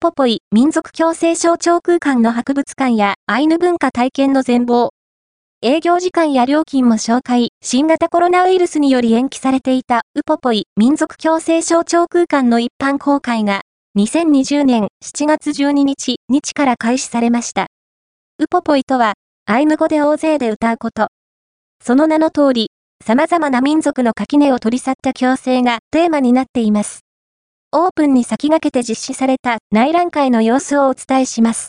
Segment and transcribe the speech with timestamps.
[0.00, 4.90] ポポイ民族共生象徴空間の博物館やアイヌ文化体験の全貌。
[5.60, 13.62] 営業時間や料金も紹介、新型コロナウイルスにより延期されていたウポポイ民族共生象徴空間の一般公開が
[13.98, 17.66] 2020年7月12日、日から開始されました。
[18.38, 19.14] ウポポイとは、
[19.46, 21.08] アイヌ語で大勢で歌うこと。
[21.84, 22.70] その名の通り、
[23.04, 27.07] 様々な民族の垣根を取り去った共生がテーマになっています。
[27.70, 31.66] オープンに先駆けて実施された内覧会の様子をお伝えします。